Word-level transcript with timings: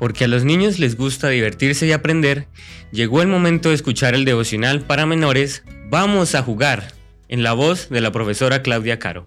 porque 0.00 0.24
a 0.24 0.28
los 0.28 0.44
niños 0.44 0.80
les 0.80 0.96
gusta 0.96 1.28
divertirse 1.28 1.86
y 1.86 1.92
aprender, 1.92 2.48
llegó 2.90 3.22
el 3.22 3.28
momento 3.28 3.68
de 3.68 3.76
escuchar 3.76 4.14
el 4.14 4.24
devocional 4.24 4.80
para 4.80 5.06
menores 5.06 5.62
Vamos 5.90 6.36
a 6.36 6.42
jugar, 6.42 6.94
en 7.28 7.42
la 7.42 7.52
voz 7.52 7.88
de 7.90 8.00
la 8.00 8.12
profesora 8.12 8.62
Claudia 8.62 9.00
Caro. 9.00 9.26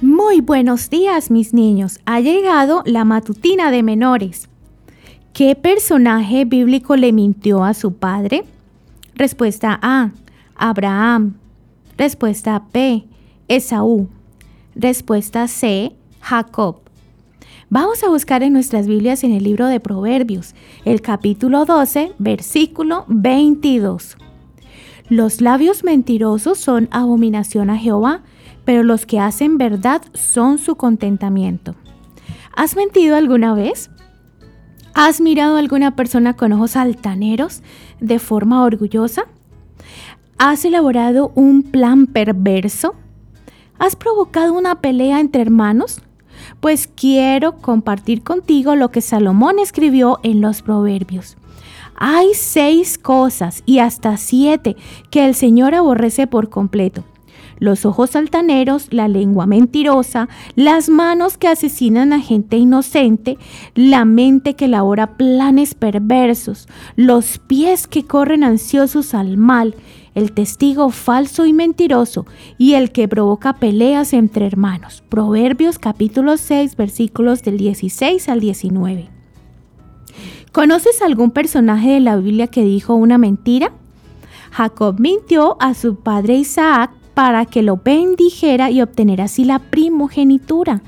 Muy 0.00 0.40
buenos 0.40 0.90
días 0.90 1.30
mis 1.30 1.52
niños, 1.52 1.98
ha 2.04 2.20
llegado 2.20 2.82
la 2.86 3.04
matutina 3.04 3.70
de 3.70 3.82
menores. 3.82 4.48
¿Qué 5.32 5.56
personaje 5.56 6.44
bíblico 6.44 6.94
le 6.94 7.12
mintió 7.12 7.64
a 7.64 7.74
su 7.74 7.94
padre? 7.94 8.44
Respuesta 9.14 9.78
A, 9.82 10.12
Abraham. 10.54 11.34
Respuesta 11.98 12.62
B, 12.72 13.04
Esaú. 13.48 14.08
Respuesta 14.76 15.48
C, 15.48 15.92
Jacob. 16.20 16.83
Vamos 17.74 18.04
a 18.04 18.08
buscar 18.08 18.44
en 18.44 18.52
nuestras 18.52 18.86
Biblias 18.86 19.24
en 19.24 19.32
el 19.32 19.42
libro 19.42 19.66
de 19.66 19.80
Proverbios, 19.80 20.54
el 20.84 21.02
capítulo 21.02 21.64
12, 21.64 22.12
versículo 22.20 23.04
22. 23.08 24.16
Los 25.08 25.40
labios 25.40 25.82
mentirosos 25.82 26.56
son 26.56 26.86
abominación 26.92 27.70
a 27.70 27.76
Jehová, 27.76 28.22
pero 28.64 28.84
los 28.84 29.06
que 29.06 29.18
hacen 29.18 29.58
verdad 29.58 30.02
son 30.12 30.58
su 30.58 30.76
contentamiento. 30.76 31.74
¿Has 32.54 32.76
mentido 32.76 33.16
alguna 33.16 33.54
vez? 33.54 33.90
¿Has 34.94 35.20
mirado 35.20 35.56
a 35.56 35.58
alguna 35.58 35.96
persona 35.96 36.36
con 36.36 36.52
ojos 36.52 36.76
altaneros 36.76 37.60
de 37.98 38.20
forma 38.20 38.62
orgullosa? 38.62 39.24
¿Has 40.38 40.64
elaborado 40.64 41.32
un 41.34 41.64
plan 41.64 42.06
perverso? 42.06 42.94
¿Has 43.80 43.96
provocado 43.96 44.52
una 44.52 44.80
pelea 44.80 45.18
entre 45.18 45.42
hermanos? 45.42 46.00
Pues 46.60 46.88
quiero 46.88 47.56
compartir 47.56 48.22
contigo 48.22 48.74
lo 48.76 48.90
que 48.90 49.00
Salomón 49.00 49.58
escribió 49.58 50.18
en 50.22 50.40
los 50.40 50.62
Proverbios. 50.62 51.36
Hay 51.96 52.34
seis 52.34 52.98
cosas 52.98 53.62
y 53.66 53.78
hasta 53.78 54.16
siete 54.16 54.76
que 55.10 55.26
el 55.26 55.34
Señor 55.34 55.74
aborrece 55.74 56.26
por 56.26 56.48
completo 56.48 57.04
los 57.58 57.86
ojos 57.86 58.16
altaneros, 58.16 58.88
la 58.90 59.08
lengua 59.08 59.46
mentirosa, 59.46 60.28
las 60.54 60.88
manos 60.88 61.38
que 61.38 61.48
asesinan 61.48 62.12
a 62.12 62.20
gente 62.20 62.56
inocente, 62.56 63.38
la 63.74 64.04
mente 64.04 64.54
que 64.54 64.66
elabora 64.66 65.16
planes 65.16 65.74
perversos, 65.74 66.68
los 66.96 67.38
pies 67.38 67.86
que 67.86 68.04
corren 68.04 68.44
ansiosos 68.44 69.14
al 69.14 69.36
mal, 69.36 69.74
el 70.14 70.32
testigo 70.32 70.90
falso 70.90 71.44
y 71.46 71.52
mentiroso 71.52 72.26
y 72.56 72.74
el 72.74 72.92
que 72.92 73.08
provoca 73.08 73.54
peleas 73.54 74.12
entre 74.12 74.46
hermanos. 74.46 75.02
Proverbios 75.08 75.78
capítulo 75.78 76.36
6 76.36 76.76
versículos 76.76 77.42
del 77.42 77.58
16 77.58 78.28
al 78.28 78.40
19. 78.40 79.08
¿Conoces 80.52 81.02
algún 81.02 81.32
personaje 81.32 81.90
de 81.90 82.00
la 82.00 82.16
Biblia 82.16 82.46
que 82.46 82.62
dijo 82.62 82.94
una 82.94 83.18
mentira? 83.18 83.72
Jacob 84.52 85.00
mintió 85.00 85.56
a 85.60 85.74
su 85.74 85.96
padre 85.96 86.36
Isaac 86.36 86.92
para 87.14 87.44
que 87.44 87.62
lo 87.62 87.78
bendijera 87.78 88.70
y 88.70 88.82
obtener 88.82 89.20
así 89.20 89.44
la 89.44 89.58
primogenitura. 89.58 90.82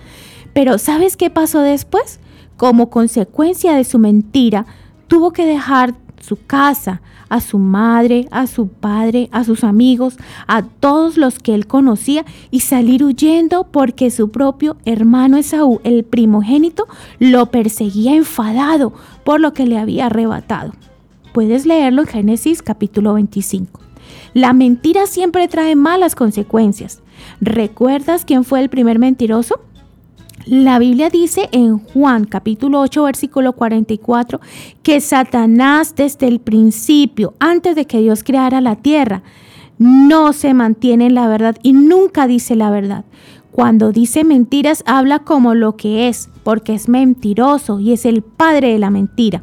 Pero 0.53 0.79
¿sabes 0.79 1.17
qué 1.17 1.31
pasó 1.31 1.61
después? 1.61 2.21
Como 2.57 2.91
consecuencia 2.91 3.75
de 3.75 3.85
su 3.85 3.99
mentira, 3.99 4.67
tuvo 5.09 5.33
que 5.33 5.47
dejar 5.47 5.95
su 6.27 6.37
casa, 6.45 7.01
a 7.29 7.41
su 7.41 7.59
madre, 7.59 8.27
a 8.33 8.47
su 8.49 8.67
padre, 8.69 9.29
a 9.31 9.45
sus 9.45 9.63
amigos, 9.63 10.17
a 10.49 10.63
todos 10.63 11.17
los 11.17 11.39
que 11.39 11.55
él 11.55 11.67
conocía 11.67 12.25
y 12.51 12.61
salir 12.61 13.05
huyendo 13.05 13.69
porque 13.71 14.11
su 14.11 14.31
propio 14.31 14.77
hermano 14.85 15.37
Esaú, 15.37 15.81
el 15.85 16.05
primogénito, 16.05 16.89
lo 17.21 17.47
perseguía 17.47 18.15
enfadado 18.17 18.93
por 19.25 19.41
lo 19.41 19.53
que 19.53 19.67
le 19.67 19.79
había 19.79 20.07
arrebatado. 20.07 20.73
Puedes 21.33 21.65
leerlo 21.65 22.03
en 22.03 22.09
Génesis 22.09 22.61
capítulo 22.61 23.15
25. 23.15 23.81
La 24.35 24.53
mentira 24.53 25.07
siempre 25.07 25.47
trae 25.49 25.77
malas 25.77 26.15
consecuencias. 26.15 27.03
¿Recuerdas 27.41 28.25
quién 28.25 28.45
fue 28.45 28.61
el 28.61 28.69
primer 28.69 28.99
mentiroso? 28.99 29.61
La 30.47 30.79
Biblia 30.79 31.11
dice 31.11 31.49
en 31.51 31.79
Juan 31.79 32.25
capítulo 32.25 32.79
8 32.79 33.03
versículo 33.03 33.55
44 33.55 34.41
que 34.85 35.01
Satanás 35.01 35.97
desde 35.97 36.29
el 36.29 36.39
principio, 36.39 37.35
antes 37.41 37.75
de 37.75 37.89
que 37.89 37.99
Dios 37.99 38.23
creara 38.23 38.61
la 38.61 38.77
tierra, 38.77 39.25
no 39.79 40.33
se 40.33 40.55
mantiene 40.55 41.07
en 41.07 41.17
la 41.17 41.27
verdad 41.27 41.57
y 41.65 41.73
nunca 41.73 42.29
dice 42.29 42.55
la 42.55 42.71
verdad. 42.71 43.05
Cuando 43.51 43.91
dice 43.91 44.23
mentiras 44.23 44.85
habla 44.87 45.19
como 45.19 45.55
lo 45.55 45.77
que 45.77 46.07
es, 46.07 46.29
porque 46.45 46.75
es 46.75 46.89
mentiroso 46.89 47.81
y 47.81 47.93
es 47.93 48.07
el 48.07 48.23
padre 48.23 48.73
de 48.73 48.79
la 48.79 48.91
mentira. 48.91 49.43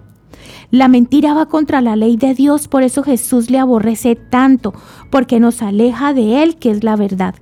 La 0.71 0.87
mentira 0.87 1.33
va 1.33 1.47
contra 1.47 1.81
la 1.81 1.97
ley 1.97 2.15
de 2.15 2.33
Dios, 2.33 2.69
por 2.69 2.81
eso 2.81 3.03
Jesús 3.03 3.49
le 3.49 3.59
aborrece 3.59 4.15
tanto, 4.15 4.73
porque 5.09 5.41
nos 5.41 5.61
aleja 5.63 6.13
de 6.13 6.43
Él, 6.43 6.55
que 6.55 6.71
es 6.71 6.81
la 6.85 6.95
verdad. 6.95 7.35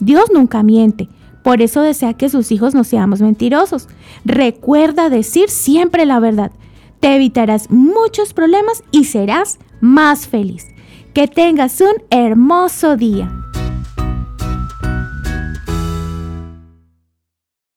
Dios 0.00 0.24
nunca 0.34 0.64
miente, 0.64 1.08
por 1.48 1.62
eso 1.62 1.80
desea 1.80 2.12
que 2.12 2.28
sus 2.28 2.52
hijos 2.52 2.74
no 2.74 2.84
seamos 2.84 3.22
mentirosos. 3.22 3.88
Recuerda 4.26 5.08
decir 5.08 5.48
siempre 5.48 6.04
la 6.04 6.20
verdad. 6.20 6.52
Te 7.00 7.16
evitarás 7.16 7.70
muchos 7.70 8.34
problemas 8.34 8.84
y 8.90 9.04
serás 9.04 9.58
más 9.80 10.28
feliz. 10.28 10.66
Que 11.14 11.26
tengas 11.26 11.80
un 11.80 11.94
hermoso 12.10 12.98
día. 12.98 13.37